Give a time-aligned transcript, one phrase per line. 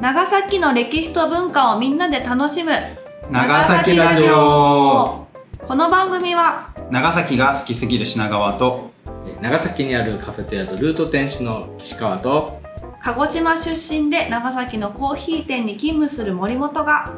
[0.00, 2.72] 長崎の歴史と文化をみんなで楽しむ。
[3.30, 5.26] 長崎ラジオ。
[5.60, 8.92] この番組は長崎が好きすぎる品川と
[9.42, 12.62] 長崎にあるカフェと宿ルート店主の岸川と
[13.02, 17.12] 鹿児島出身で長崎のコーヒー店に勤務する森本が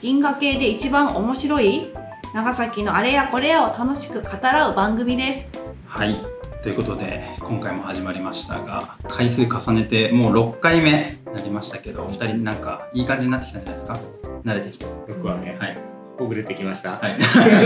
[0.00, 1.92] 銀河系で一番面白い
[2.34, 5.50] 長崎のあれやこれやを楽しく語らう番組です。
[5.86, 14.00] はいということで今回も始まりましたが回数重ねてもう6回目になりましたけどお二人なんかいい感じになってきたんじゃないですか？
[14.44, 15.76] 慣れてきて僕はね、はい
[16.18, 16.90] ほぐれてきました。
[16.98, 17.14] はい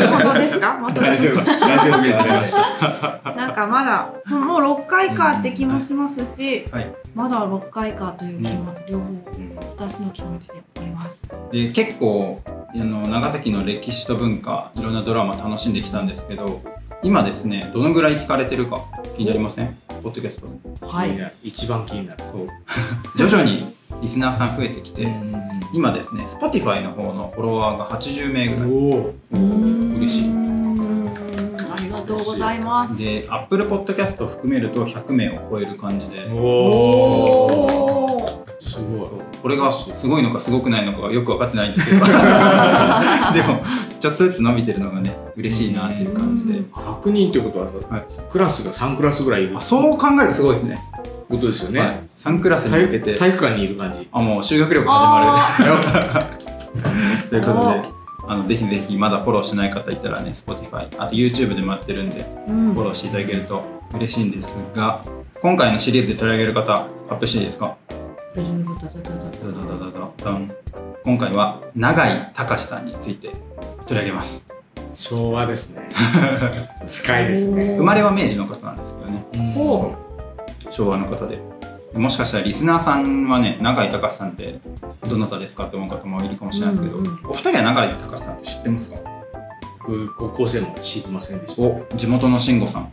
[0.08, 0.78] 本当ですか？
[0.80, 1.46] また大丈夫です。
[1.46, 2.26] 大丈夫です。
[2.28, 3.32] ました。
[3.32, 9.04] なんかまだもう6回かって気もしますし、はいまだ6回かという気も、両方
[9.84, 16.60] 2つの気持ちでおりますで結構あの長崎の歴史と文化いろんなドラマ楽しんできたんですけど
[17.02, 18.80] 今ですねどのぐらい聞かれてるか
[19.16, 19.76] 気になりません？
[20.02, 21.10] ポッドキャストはい。
[21.42, 22.20] 一番気になる。
[22.32, 22.46] そう。
[23.16, 25.34] 徐々にリスナーさん増えてきて、うん
[25.72, 28.70] 今ですね Spotify の方のフォロワーが80名ぐらい。
[28.70, 29.14] おお。
[29.98, 30.30] 嬉しい。
[31.70, 32.98] ありがとうございます。
[33.02, 36.26] で Apple Podcast を含めると100名を超える感じで。
[36.26, 36.32] す
[38.78, 39.08] ごい。
[39.42, 42.04] これがすごいのかすごくないのかがよく分かってないんですけど。
[42.06, 43.60] でも
[44.00, 46.60] ちょっとずつ伸びてるのがね嬉しいなっていう感じで。
[46.60, 48.04] 100人ってことは、はい。
[48.30, 49.56] クラスが3クラスぐらいいる。
[49.56, 50.78] あそう考えるとすごいですね。
[51.28, 51.80] ことですよね。
[51.80, 53.14] はい、3クラスに体向けて。
[53.16, 54.08] 体育館にいる感じ。
[54.12, 56.26] あもう修学旅行始まる。
[57.30, 57.82] ということで
[58.28, 62.74] あのぜひぜひまだフォローしない方いたらね Spotify あと YouTube でもやってるんでうん。
[62.74, 63.62] フォローしていただけると
[63.94, 65.00] 嬉しいんですが
[65.40, 66.74] 今回のシリーズで取り上げる方
[67.08, 67.76] アップしていいですか？
[71.04, 73.30] 今回は永井隆さんについて
[73.86, 74.44] 取り上げます。
[74.94, 75.88] 昭和ですね。
[76.86, 77.76] 近いですね。
[77.76, 79.24] 生まれは明治の方なんですけどね。
[79.34, 79.62] うん。
[79.62, 79.94] お
[80.68, 81.40] 昭和の方で。
[81.94, 84.58] もしかしたらリスナーさんはね永井隆さんって
[85.08, 87.18] どなたですかって思う方もいるかもしれないですけど、うんうん。
[87.24, 88.96] お二人は永井隆さんって知ってますか？
[89.78, 91.62] 僕高校生も知りませんでした。
[91.62, 92.82] お地元の慎吾さん。
[92.82, 92.92] はい。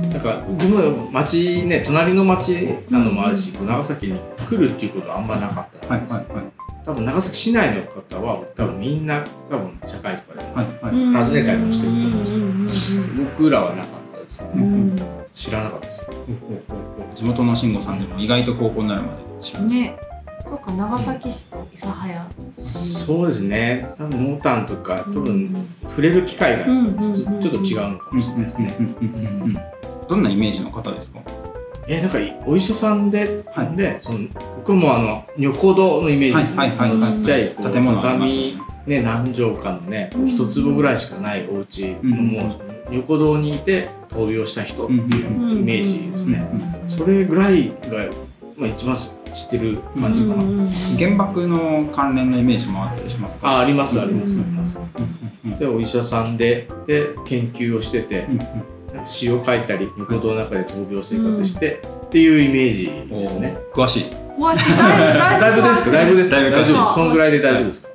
[0.00, 2.52] なんか自分の町ね隣の町
[2.90, 6.44] なのもあるし、長崎に来るっていうことはあんまなかったんです、はいはいはい。
[6.84, 11.26] 多分長崎市内の方は多分みんな多分社会とかでも、はいはい。
[11.26, 13.02] 訪ねたりもしてると思うんですよ。
[13.36, 14.96] 僕らはなかったですね、うん。
[15.34, 16.06] 知らなかったです。
[17.14, 19.96] 地元の慎吾さんでも意外と高校になるまで知らないね。
[20.44, 23.86] そうか長崎市と諫早そうですね。
[23.98, 25.68] 多分濃淡とか多う分ん。
[25.82, 28.74] 触れる機会がちうんょうんうんっとちょっと違うのかもしれないですね、
[30.08, 31.20] どんなイメージの方ですか？
[31.86, 33.76] えなんかお医者さんで、はい。
[33.76, 34.18] でその
[34.56, 40.28] 僕もあの女古堂のイメージですね、はいはいちっちゃい建物畳ねね何畳かのねうん。
[40.28, 41.92] 一坪ぐらいしかないお家。
[41.92, 46.42] の、うんもう女古堂にいて闘病した人っていうイメージですね、
[46.88, 48.06] それぐらいが、
[48.56, 49.10] まあ、一番知
[49.44, 50.42] ってる感じかな、
[50.98, 53.58] 原爆の関連のイメージもあったりしますか？
[53.58, 58.38] あありますありますあうんります、でお医者さんでで研究をしてて、うんうん
[59.04, 63.56] 詩を書いたり女古堂の中で闘病生活して、っていうイメージですね。
[63.72, 64.04] 詳しい。
[64.38, 64.76] 詳しい。
[64.76, 65.90] だいぶですか？
[65.92, 66.36] だいぶですか？
[66.36, 67.88] 大丈夫そんぐらいで大丈夫ですか？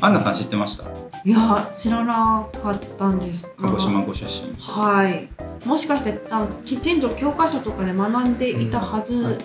[0.00, 0.84] アンナさん知ってました？
[1.24, 3.68] いや知らなかったんですが。
[3.68, 4.54] 鹿児島ご出身。
[4.58, 5.28] はい。
[5.66, 9.24] もしかしてあのきちんと教科書とかで学んでいたはず、うん。
[9.24, 9.38] はい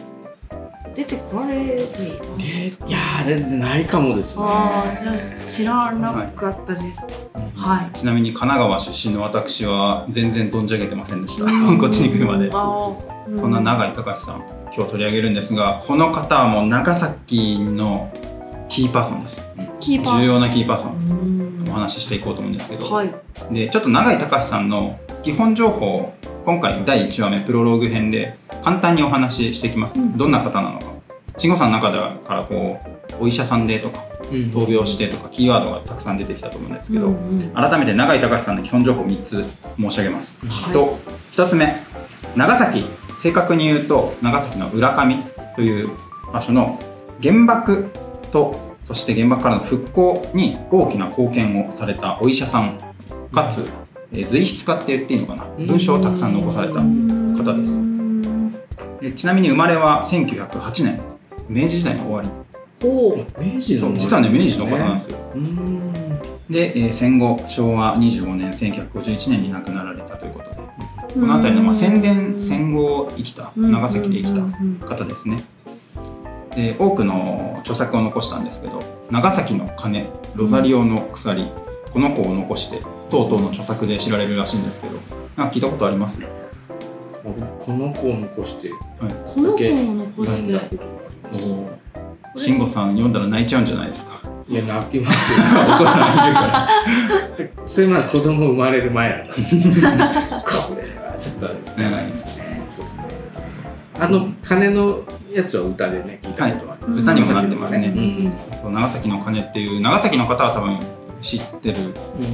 [1.00, 2.04] 出てこられて
[2.86, 4.44] いやーでないかもですね。
[4.46, 7.06] ああじゃあ知らなかったです。
[7.56, 11.46] はい、ちなみに神奈川出身の私は全然存じ上げてませんでした。
[11.80, 12.50] こっちに来るまで。
[12.52, 14.44] あーそんな永井隆さん
[14.76, 18.12] 今日取り上げるんですがこの方はもう長崎の
[18.68, 19.42] キーパーソンです。
[19.80, 21.70] キーパー重要なキーパーソうンん。
[21.70, 23.10] お話ししていこうと思うんですけど、はい。
[23.52, 26.14] でちょっと永井隆さんの基本情報を
[26.46, 30.18] 今回第1話目プロローグ編で簡単にお話ししていきます、うん。
[30.18, 30.86] どんな方なのか。
[31.38, 32.80] 慎吾さんの中ではからこ
[33.20, 39.46] うお医者さんでとか闘病してとかキーワードがたくさん出てきたと思うんですけど、うんうん改めて永井隆さんの基本情報3つ
[39.78, 40.74] 申し上げます、はい。
[40.74, 40.98] と
[41.34, 41.76] 1つ目。
[42.36, 42.86] 長崎。
[43.18, 45.18] 正確に言うと長崎の浦上
[45.56, 45.90] という
[46.32, 46.80] 場所の
[47.22, 47.90] 原爆
[48.32, 52.78] とそして原爆からの復興に大きな貢献をされたお医者さん
[53.32, 53.66] かつ、
[54.12, 55.46] えー随筆家って言っていいのかな？
[55.58, 55.66] うん。
[55.68, 59.16] 文章をたくさん残された方です。
[59.16, 61.00] ちなみに生まれは1908年。
[61.48, 62.30] 明治時代の終わり。
[62.84, 65.18] 明治の実はね明治の方なんですよ。
[65.36, 65.94] うーん。
[66.50, 70.60] で、えー戦後昭和25年1951年に亡くなられたということで。
[71.14, 74.40] この辺りの、まあ、戦前戦後を生きた長崎で生き
[74.80, 75.44] た方ですね。
[76.56, 78.80] で多くの著作を残したんですけど
[79.10, 81.46] 「長崎の鐘」「ロザリオの鎖」
[81.92, 84.94] この子を残してとうとうの著作で知られるらしいんですけど。
[85.38, 86.20] なんか聞いたことあります？
[86.20, 88.70] この子を残して。
[88.70, 88.76] こ
[89.38, 90.80] の子を残して？
[92.36, 94.20] 慎吾さん読んだら泣いちゃうんじゃないですか。
[94.48, 95.46] いや泣きますよ。
[95.46, 96.68] お子さんいるから
[97.68, 99.76] それまだ子供生まれる前だったんですこ
[100.76, 101.48] れはちょっと
[101.80, 102.62] 長いですね。
[102.72, 103.06] そうですね。
[104.00, 105.04] あの鐘の
[105.34, 107.94] やつは歌でね聞いたことがある、はい、歌にもなってますね、
[108.64, 110.80] うう長崎の鐘っていう長崎の方は多分
[111.22, 111.94] 知ってる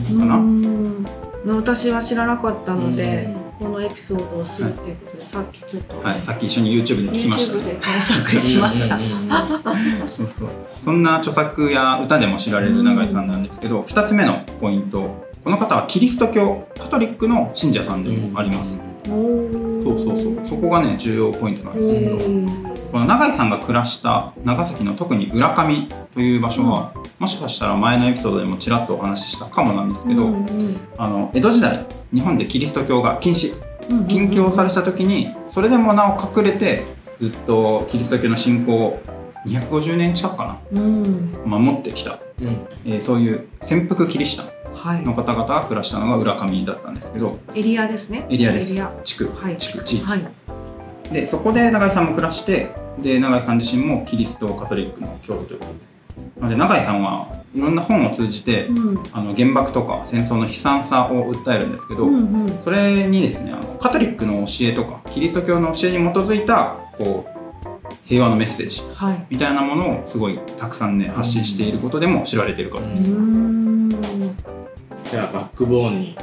[0.09, 0.35] うんかな。
[0.35, 1.05] うん。
[1.47, 3.67] 私は知らなかったので、うん。
[3.67, 7.57] このエピソードを知るっていうことで、さっきちょっと、はい、さっき一緒に YouTube で聞きました。
[7.57, 8.99] YouTube で検索しました。
[10.07, 10.49] そうそう
[10.83, 11.01] そん。
[11.03, 13.27] な著作や歌でも知られる永井さん。
[13.27, 13.43] なん。
[13.43, 18.03] ですけど、2つ目のポイントこの方はキリスト教カトリックの信者さん。
[18.03, 19.15] でもあります、そう
[19.99, 21.79] そうそうそこがね重要ポイントなん。
[21.79, 33.53] ですけど、この永井さんが暮らした長崎の特に浦上という場所は、もしかしたら前のエピソードでもちらっとお話ししたかもなんですけど、うんあの江戸時代日本でキリスト教が禁止
[33.89, 36.85] うん禁教された時にそれでもなお隠れて
[37.19, 39.01] ずっとキリスト教の信仰を
[39.45, 42.47] 250年近くかうん、な守ってきた、うん。
[42.85, 45.01] えーそういう潜伏キリシタはい。
[45.01, 48.25] ンの方々が暮らしたのが浦上だったんですけどエリアですね。
[48.29, 48.71] エリアです。
[48.71, 48.89] エリア。
[49.03, 49.57] 地区、はい。
[49.57, 50.21] 地区地域、はい。
[51.11, 52.69] でそこで永井さんも暮らして
[52.99, 55.79] で永井さん自身もキリストカトリックの教徒ということで
[56.39, 67.35] なので永井さんはいろんな本を通じて、うんあの原爆とか戦争の悲惨さを訴えるんですけど、うんうんそれにですねあのカトリックの教えとかキリスト教の教えに基づいたこう
[68.05, 69.25] 平和のメッセージはい。
[69.29, 73.03] みたいなものをすごいたくさんね発信していることでも知られているからです。
[73.03, 76.17] じゃあバックボーンに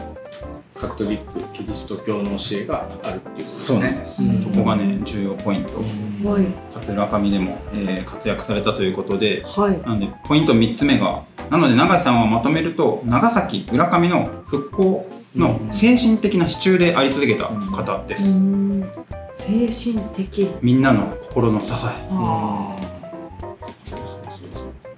[0.83, 4.03] カトリックキリスト教の教えがあるっていうことですね。
[4.05, 4.55] そす、うん。
[4.55, 6.45] そこがね重要ポイント、はい。
[6.75, 9.81] 桂上でも、えー活躍されたということではい。
[9.83, 15.07] なのでポイント3つ目がなので永井さんはまとめると長崎浦上の復興
[15.37, 18.93] の精神的な支柱であり続けた方でうす、ーん。
[19.33, 20.49] 精神的。
[20.61, 21.77] みんなの心の支え。
[22.11, 22.77] あ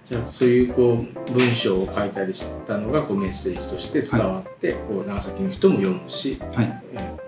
[0.09, 6.83] じゃあそういうこう文章を書いたりしたのがこうメッセージとして伝わって、こう長崎の人も読むし、はい。
[6.93, 7.25] えー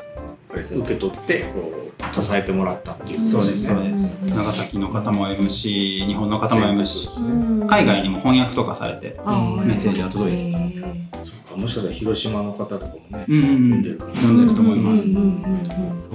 [0.49, 1.73] あれですね受け取ってこ
[2.21, 4.15] う支えてもらったっていうそうですそうねです。
[4.23, 4.29] うん。
[4.29, 7.11] 長崎の方も読むし日本の方も読むし
[7.67, 10.43] 海外にも翻訳とかされてメッセージが届いて。
[10.45, 13.71] へーそうかもしかしたら広島の方とかもね、うんうんうん。
[13.71, 15.03] 読んでる読んでると思います。
[15.03, 16.06] うんうんうんうん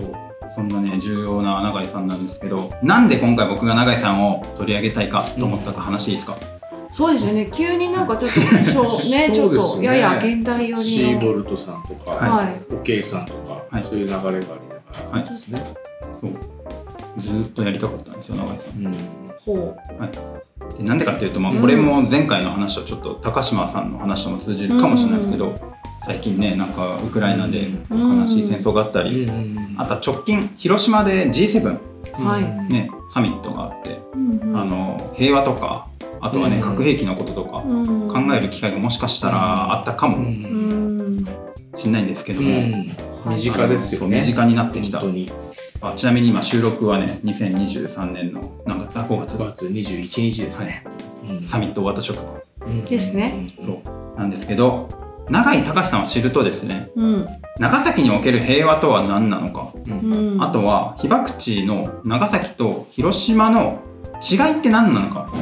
[0.56, 6.36] そんなね重要な永井さんなんですけどなんで今回僕が永井さんを取り上げたいかと思ったか話いいですか、
[6.94, 7.50] そうですよね。
[7.54, 8.40] 急になんかちょっと
[8.72, 9.32] そうね。
[9.34, 11.22] ちょっとやや現代寄シりの。
[11.22, 12.74] ーボルトさんとか、はい。
[12.74, 13.84] おけいさんとか、はい。
[13.84, 14.46] そういう流れがありなが
[15.12, 15.64] らはいですね、
[16.20, 16.32] そう。
[17.18, 18.86] ずーっとやりたかったんですよ永井さん。
[18.86, 18.96] うん。
[19.46, 19.76] ほ
[20.78, 25.54] でなんでかっていうと、まあ、うんこれも前回の話とちょっと高島さんの話とも通じるかもしれないですけど、
[26.06, 29.28] 最近ねなんかウクライナで悲しい戦争があったり、
[29.78, 31.80] あとは直近広島で G7、
[32.14, 32.74] はい。
[32.74, 34.00] ね、サミットがあって、
[34.54, 35.88] あの平和とか
[36.20, 36.62] あとはね、うん。
[36.62, 38.08] 核兵器のこととかうん。
[38.10, 41.20] 考える機会がもしかしたらあったかうもうん。
[41.20, 41.26] ん。
[41.76, 42.86] しれないんですけども、うん。
[43.34, 44.20] 身近ですよね。
[44.20, 45.00] 身近になってきた。
[45.00, 45.32] 本当に。
[45.82, 49.38] あちなみに今収録はね2023年の何月だ5月。
[49.38, 50.84] 5月21日ですね、
[51.28, 52.40] うんサミット終わった直後。
[52.68, 52.86] うん。
[52.86, 53.50] ですね。
[53.66, 53.82] そ
[54.16, 54.20] う。
[54.20, 54.90] なんですけど
[55.32, 57.28] 永井隆さんを知るとですねうん。
[57.58, 60.38] 長崎における平和とは何なのか、うん。
[60.42, 63.80] あとは被爆地の長崎と広島の
[64.22, 65.38] 違いって何なのかう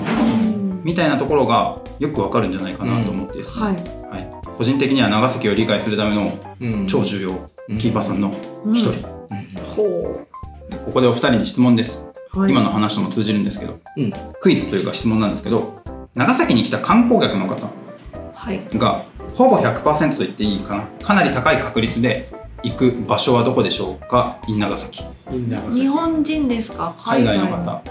[0.45, 3.73] んみたいなところがよくわかるんじゃないかなと思ってですね、はい。
[3.73, 7.29] はい個人的には長崎を理解するためのうん超重要
[7.79, 8.33] キーパーソンの
[8.65, 9.07] うん一人、
[9.75, 12.05] ここでお二人に質問です、
[12.35, 12.39] う。
[12.39, 15.81] はい今の話とも通じるんですけどうんクイズというか質問なんですけど
[16.13, 17.69] 長崎に来た観光客の方
[18.33, 18.59] はい。
[19.31, 20.83] がほぼ100%と言っていいかな。
[21.05, 22.29] かなり高い確率で
[22.63, 25.03] 行く場所はどこでしょうか？in 長崎
[25.71, 26.93] 日本人ですか？
[27.05, 27.81] 海外の方。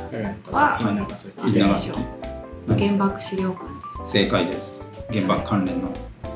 [0.52, 1.32] あはい長崎
[2.68, 4.90] 原爆資料館で正解です。
[5.12, 5.88] 原爆関連の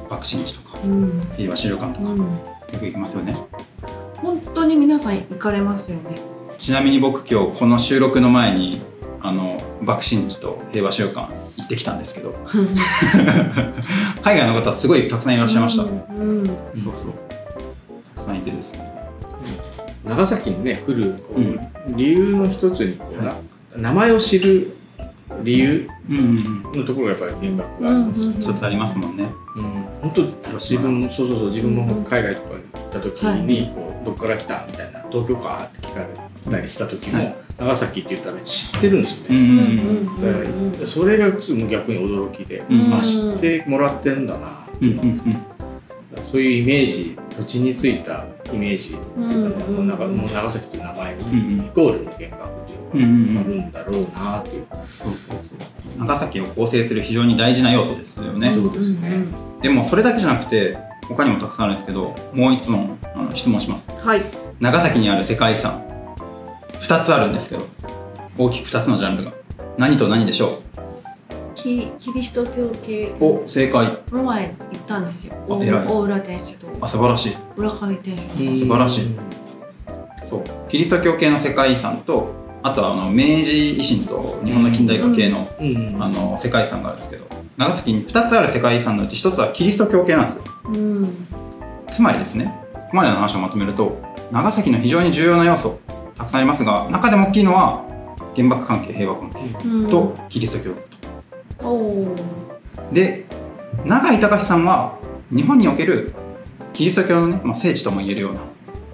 [0.08, 0.78] 爆心地とか。
[0.78, 0.86] す。
[0.86, 1.10] うん。
[1.36, 2.08] 平和資料館とか。
[2.08, 2.78] ようん。
[2.78, 3.36] く行きますよね。
[4.16, 6.02] 本当に皆さん行かれますよね。
[6.56, 8.80] ちなみに僕今日この収録の前に
[9.20, 11.34] あの爆心地と平和資料館行
[11.72, 12.34] ってきたんですけど。
[14.22, 15.90] 海外の方すごいたくさんいらっしゃいました、うん。
[15.90, 16.46] うん。
[16.46, 17.12] そうそう。
[18.14, 18.92] たくさんいてですね。
[20.04, 21.60] 長崎にね来るこう、うん
[21.96, 23.34] 理由の一つにこうな、
[23.76, 24.68] 名前を知る
[25.42, 29.24] 理由のところがやっぱり原爆がありますよね、ちょっとありますもんね。
[29.56, 29.64] うん。
[30.02, 30.22] 本当
[30.54, 36.06] 自分もそうそうそう自分も海外とかに行った時に、こうどっから来たみたいな東京かって聞かれ
[36.50, 40.64] たりした時も、はい長崎って言ったら知ってるんですようんね、うんうん。
[40.64, 40.72] うん。
[40.72, 42.94] だからそれが逆に驚きで、うん。
[42.94, 45.22] あ知ってもらってるんだな、うんうんうん。
[46.30, 48.94] そういうイメージ土地についたイメージ。
[48.94, 51.66] っていうかね、うん長もう長崎という名前に、うんうん。
[51.66, 55.98] イコールの原爆っていうのがあるんだろうなっていう、そうそうそう。
[55.98, 59.24] 長崎を構成する非常に大事な要素ですよね、そうですね。
[59.60, 60.76] でもそれだけじゃなくて
[61.06, 63.88] 他にもたくさんあるんですけどもう一問あの質問します。
[63.90, 64.22] はい。
[64.60, 65.82] 長崎にある世界遺産
[66.82, 67.66] 2つあるんですけど
[68.36, 69.32] 大きく2つのジャンルが。
[69.78, 70.62] 何と何でしょ
[71.54, 73.14] キキリスト教系。
[73.20, 73.98] うお正解。
[74.10, 75.34] この前行ったんですよ。
[75.48, 75.86] あ偉い。
[75.86, 76.66] 大大浦天主と。
[76.80, 77.36] あ素晴らしい。
[77.56, 79.16] 浦上天主素晴らしい。
[80.28, 80.42] そう。
[80.68, 86.02] キリスト教系の世界遺産とあとはあの明治維新と日本の近代化系の,、うん。
[86.02, 90.42] あの世界遺産があるんですけど長崎に2つある世界遺産のうち1つはキリスト教系なんですよ。
[90.64, 91.26] うん。
[91.90, 94.00] つまりですねここまでの話をまとめると
[94.32, 95.78] 長崎の非常に重要な要素
[96.16, 97.84] たくさんありますが中でも大きいのは
[98.34, 99.88] 原爆関係平和関係うん。
[99.88, 100.74] とキリスト教
[101.58, 102.16] と。
[102.92, 103.24] で
[103.84, 104.98] 永井隆さんは
[105.30, 106.14] 日本における
[106.72, 108.40] キリスト教の、ねまあ、聖地とも言えるような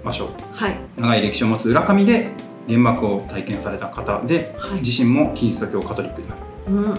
[0.03, 0.77] 場所はい。
[0.97, 2.29] 長い歴史を持つ浦上で
[2.67, 4.79] 原爆を体験された方ではい。
[4.79, 6.75] 自身もキリスト教カトリックである。
[6.75, 6.93] うん。
[6.93, 6.97] っ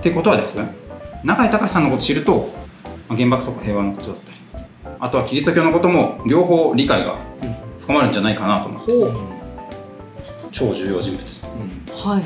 [0.00, 0.74] てことはですね
[1.24, 2.52] 永井隆さんのことを知ると
[3.08, 4.36] まあ原爆とか平和のことだったり
[5.00, 7.18] あとはキリスト教のことも両方理解が
[7.80, 8.92] 深まるんじゃないかなと思って。
[8.92, 8.98] ほ
[9.32, 9.35] う
[10.56, 11.46] 超重要人物。
[11.92, 12.18] は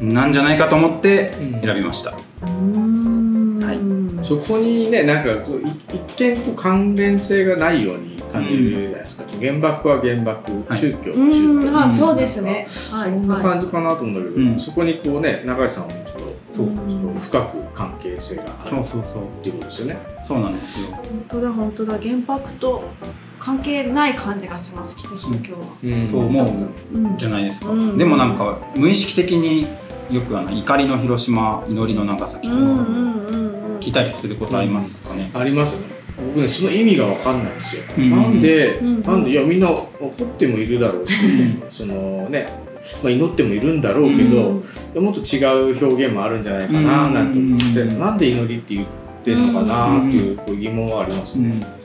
[0.00, 0.04] い。
[0.04, 1.60] なんじゃないかと思ってうん。
[1.60, 3.60] 選びました、うーん。
[3.62, 4.24] はい。
[4.26, 5.30] そこにねなんか
[5.92, 10.78] 一見こう関連性がないように感じるじゃないですか、原爆は原爆、はい。
[10.78, 11.72] 宗教うは宗教、ん。
[11.72, 12.66] まあそうですね。
[12.92, 13.10] はい。
[13.10, 14.58] そんなは感じかなと思うんだけど、うん。
[14.58, 16.10] そこにこうね永井さんを見ると
[16.56, 16.66] そう。
[16.66, 19.24] うん深く関係性があるそうそうそう。
[19.24, 19.98] っていうことですよね。
[20.24, 20.88] そうなんですよ。
[20.88, 21.98] い本当だ本当だ。
[22.00, 22.82] 原爆と
[23.40, 26.06] 関係ない感じがしますキリスト教は。
[26.06, 27.96] そう思ううんじゃないですか、うん。
[27.96, 29.66] でもなんか無意識的に
[30.10, 33.78] よくあの怒りの広島祈りの長崎とかうんうんうんうん。
[33.78, 35.86] 聞いたりすることありますかね、ありますよね。
[36.18, 37.82] 僕ねその意味がわかんないんですよ。
[37.96, 38.10] うん。
[38.10, 39.86] なんで、うんなんでいやみんな怒
[40.22, 41.14] ってもいるだろうし、
[41.70, 42.46] そのね、
[43.02, 44.62] まあ、祈ってもいるんだろうけど、
[44.94, 45.04] うん。
[45.04, 45.42] もっと違
[45.72, 47.98] う表現もあるんじゃないかななんて思って、うん。
[47.98, 48.86] なんで祈りって言っ
[49.24, 51.79] てるのかなっていう疑問はありますね。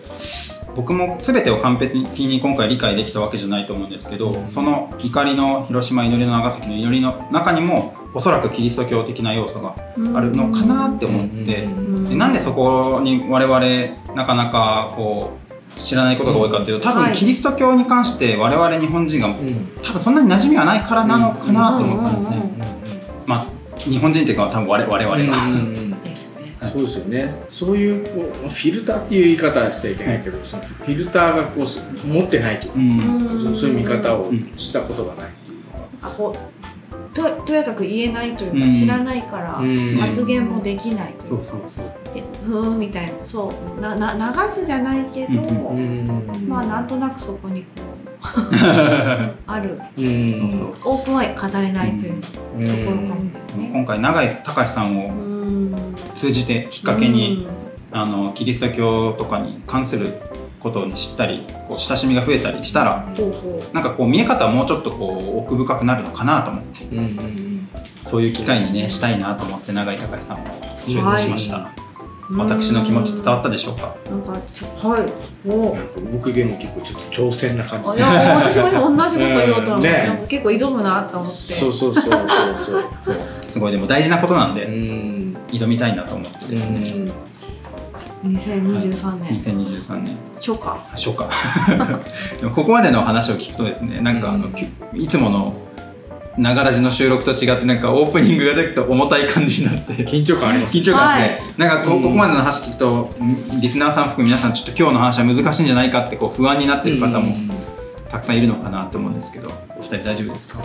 [0.75, 9.75] 僕も全てを完璧に今回理解できたわけじゃないと思うんですけど、その怒りの広島祈りの長崎の祈りの中にもおそらくキリスト教的な要素が
[10.15, 13.59] あるのかなって思って、うんでなんでそこに我々
[14.15, 15.37] なかなかこ
[15.75, 17.11] う知らないことが多いかっていうと多はい。
[17.11, 19.69] 分キリスト教に関して我々日本人がうん。
[19.81, 23.23] 多分そんなに馴染みがないからなのかなと思ったんですね。
[23.25, 23.45] まあ
[23.79, 25.15] 日本人っていうか多分我々が。
[26.81, 27.35] うんそうですよね。
[27.49, 28.11] そういうこ
[28.45, 33.43] うフィルターっていう言い方はしちゃいけないけど、そのフィルターがこうす持ってないというか、うん。
[33.43, 35.25] そうそういう見方をうんしたことがない。
[35.29, 35.87] っていうのは。
[36.03, 38.71] あこうととやかく言えないというか、うん。
[38.71, 39.95] 知らないからうん。
[39.97, 41.13] 発言もできない。
[41.25, 41.85] というか、そうそうそう。
[42.15, 43.11] えふーんみたいな。
[43.23, 43.81] そう。
[43.81, 47.95] なな流すじゃないけど、うんんまあなんとなくそこにこう
[49.47, 49.79] ある。
[49.97, 50.71] うん。
[50.83, 52.27] オープンは語れないというと
[52.59, 53.69] うんころかもですね。
[53.71, 55.34] 今回永井隆さんうをん
[56.15, 57.47] 通じてきっかけに、
[57.91, 60.09] あのキリスト教とかに関する
[60.59, 66.85] ことに知ったりこう親しみが増えたりしたらうなんかこう見え方はもうちょっとこう奥深くなるのかなと思って。
[66.85, 67.45] うんうん
[68.05, 70.45] そういう機会にねしたいなと思って永井隆さんを
[70.87, 71.73] チョイスしました、
[72.29, 73.95] う私の気持ち伝わったでしょうか？
[74.09, 75.49] なんかちょはい。
[75.49, 75.75] お。
[76.13, 78.65] 僕でも結構ちょっと挑戦な感じあいですね。
[78.65, 81.27] や私も今同じこと言おうと思って、結構挑むなと思って。
[81.27, 83.17] そうそうそうそうそう。
[83.47, 85.14] すごいでも大事なことなんうでん
[85.59, 87.11] 挑みたいなと思ってですね、
[88.25, 90.17] 2023年、2023年。
[90.37, 90.69] 初夏。
[90.91, 91.25] 初夏。
[92.41, 95.53] でもここまでの話を聞くとですねなんかあの、うんきいつもの
[96.37, 99.93] ながらじの収録と違ってなんかオープニングがちょっと重たい感じになって。
[99.93, 101.41] 緊張感あります緊張感あって、はい。
[101.57, 107.33] なんかこここまでの話聞くとんリスナーさん含め皆さんちょっと今日の話は難しいんじゃないかってこう不安になってる方も
[108.11, 110.59] たくさんいるのかなと思うんですけどお二人大丈夫ですか？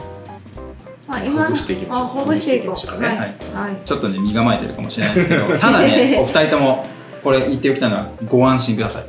[1.11, 2.05] あ今ほぐしていきましょう。
[2.05, 3.07] あほぐしていきましょうね。
[3.09, 3.27] はい、はい。
[3.27, 3.81] はい。
[3.85, 6.87] ちょっとね身構えてるかもしれないですけど ただねお二人とも
[7.23, 9.05] これ言っておきたいのはご安心ください。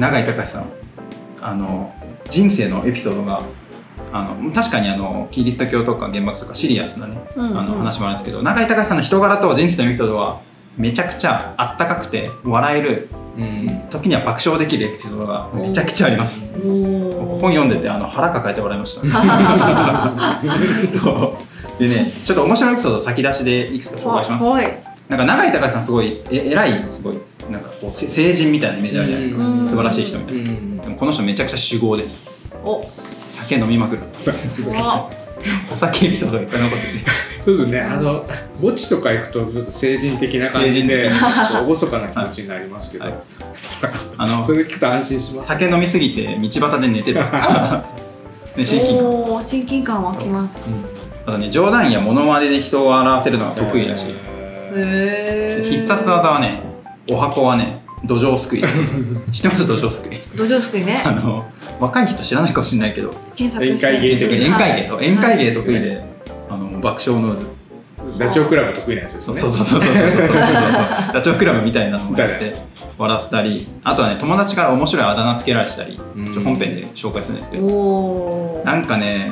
[0.00, 0.64] 永井隆さん
[1.42, 1.92] あの
[2.28, 3.42] 人生のエピソードが
[4.12, 10.38] あの確かにあのキリスト教とか原爆とかシリアスなね、うんあの話もあるんですけど永井隆さんの人柄と人生のエピソードは
[10.76, 13.68] めちゃくちゃあったかくて笑えるうん。
[13.90, 16.40] 時には爆笑できるエピソードがめちゃくちゃあります。
[17.40, 19.02] 本読んでてあの腹抱えて笑いました。
[21.78, 24.44] でねちょっと面白いエピソード先出しでいくつか紹介します。
[24.44, 24.78] はい。
[25.08, 27.18] なんか永井隆さんすごいえ偉いすごい
[27.50, 29.68] なんかこうせ成人みたいなイメージあるじゃないですか、うん。
[29.68, 30.76] 素晴らしい人みたいな、うん。
[30.78, 32.28] でもこの人めちゃくちゃ酒豪です。
[32.64, 32.84] お。
[33.26, 34.02] 酒飲みまくる。
[34.78, 35.10] わ
[35.72, 37.10] お酒エピソードがいっぱい残ってて
[37.44, 37.80] そうですね。
[37.80, 38.26] あの
[38.60, 43.14] 墓地とか行くとちょっと成人的な感じで厳かな気持ちになりますけど、はい。
[44.18, 45.48] あのそれ聞くと安心します。
[45.48, 47.20] 酒飲みすぎて道端で寝てる
[48.56, 49.44] ね親近感。
[49.44, 50.68] 親近感湧きます。
[51.26, 54.14] あとね冗談やモノマネで人を笑わせるのが得意らしい、
[55.64, 56.62] 必殺技はね
[57.10, 58.62] お箱はね土壌すくい。
[59.32, 60.18] 知ってます土壌すくい？
[60.36, 61.02] 土壌すくいね。
[61.04, 61.44] あの
[61.78, 63.14] 若い人知らないかもしれないけど。
[63.36, 63.86] 検索して。
[63.86, 65.82] 宴会芸宴的会芸と宴会芸得意はい。
[65.84, 66.04] で、
[66.50, 67.46] あの爆笑ノーズ
[68.18, 70.28] ダチョウ倶楽部得意なやつですそうねそうそうそうそうそう
[71.12, 72.56] ダチョウ倶楽部みたいなのもやって
[72.98, 76.34] 笑わせたりあとはね友達から面白いあだ名つけられてたりうん。
[76.34, 77.64] ちょ本編で紹介するんですけど。
[77.66, 79.30] おおなんかね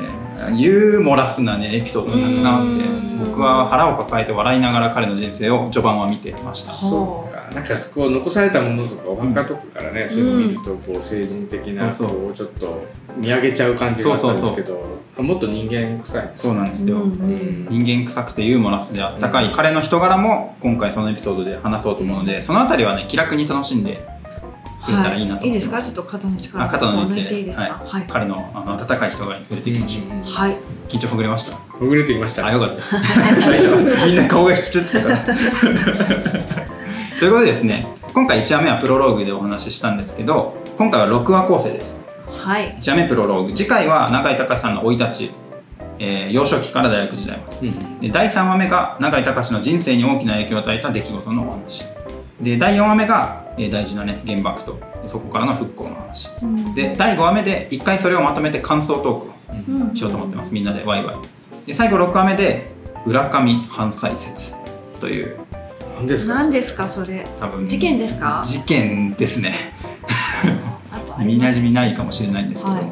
[0.55, 3.19] ユーモラスなねエピソードがたくさんあってうん。
[3.25, 6.73] 僕は腹を抱えて笑いながら彼の人生を序盤は見てました。
[6.73, 12.19] そうかなんかそこ残されたものとかお墓とかからね、そういうの見るとこう成人的なそうそう。
[12.21, 12.85] こうちょっと
[13.17, 17.67] 見上げちゃう感じがあったんですけどあもっと人間臭いそうなんですよ、うん。
[17.71, 24.07] 人間臭くてユーモラスであったかい彼の人柄も今回そのエピソードで話そうと思うのでそのあたりはね気楽に楽しんで
[24.85, 25.51] くれたらいいなとい。
[25.51, 25.83] いですか？
[25.83, 27.83] ちょっと肩の力あ肩の抜抜いていていいですか？
[27.85, 28.07] はい。
[28.09, 30.57] 彼のあの温かい人柄に触れていきましょう、はい。
[30.89, 31.57] 緊張ほぐれました？
[31.57, 32.47] ほぐれてきました。
[32.47, 32.83] あよかった
[33.43, 33.67] 最初
[34.07, 35.19] みんな顔が引きつってたから
[37.19, 41.99] ということでですね今回1話目はプロローグでお話ししたんですけど今回は6話構成です。
[42.31, 42.73] はい。
[42.77, 43.53] 1話目プロローグ。
[43.53, 45.31] 次回は永井隆さんの生い立ち、
[45.99, 47.69] えー幼少期から大学時代まで。
[47.69, 51.85] うんで第3話目が永井隆の人生に大きな影響を与えた出来事のお話。
[52.41, 56.31] で第4話目が、えー大事なね原爆とそこからの復興の話。
[56.41, 56.75] うん。
[56.75, 59.35] で第5話目で1回それをまとめて感想トークを
[59.81, 59.97] うん。
[59.97, 60.55] しようと思ってます。
[60.55, 61.17] みんなでワイワイ。
[61.67, 62.71] で最後6話目で
[63.05, 64.55] 浦上反歳説
[65.01, 65.41] という
[65.99, 66.35] 何ですか？
[66.35, 66.89] 何ですか？
[66.89, 67.27] それ。
[67.41, 68.41] 多分事件ですか？
[68.45, 69.55] 事件ですね。
[70.93, 71.25] あとあります？
[71.25, 72.77] 耳なじみないかもしれないんですけど。
[72.77, 72.91] も、はい。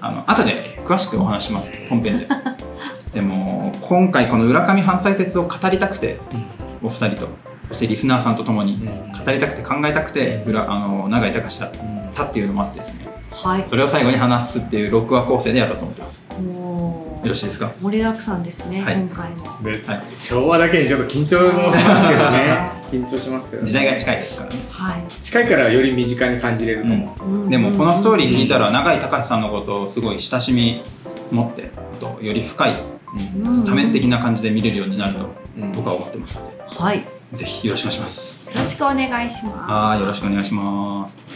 [0.00, 0.50] あの後で
[0.84, 1.70] 詳しくお話します。
[1.88, 2.28] 本編で。
[3.14, 6.18] でも今回この浦上反歳説を語りたくて
[6.82, 7.28] お二人と
[7.68, 9.24] そしてリスナーさんと共にうん。
[9.24, 11.70] 語りたくて考えたくて裏あの永井隆だっ
[12.14, 13.06] たっていうのもあってですね。
[13.30, 13.62] はい。
[13.66, 16.26] それを最後に話すっていう6話構成でやろうと思ってます
[17.22, 17.70] よろしいですか？
[17.80, 18.96] 盛りだくさんですね、はい。
[18.96, 19.36] 今回も。
[19.62, 20.02] ではい。
[20.16, 22.70] 昭和だけにちょっと緊張もしますけどね。
[22.90, 24.56] 緊張しますけど、ね、時代が近いですからね。
[24.70, 27.46] はい、近いからより身近に感じれるかも、う。
[27.46, 27.50] ん。
[27.50, 30.82] でもこのストーリー聞いたら永井隆さんのことをすごい親しみ
[31.30, 32.82] 持ってあとより深い
[33.44, 35.26] うん多面的な感じで見れるようになると
[35.58, 35.72] うん。
[35.72, 36.56] 僕は思ってますので。
[36.66, 36.98] はい。
[36.98, 37.04] よ
[37.34, 38.48] ぜひよろしくお願いします。
[38.56, 39.56] ろしくお願いします。
[39.70, 41.27] はいよろしくお願いします